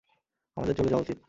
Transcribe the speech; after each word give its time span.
আমাদের 0.57 0.75
চলে 0.75 0.89
যাওয়া 0.89 1.03
উচিত। 1.03 1.17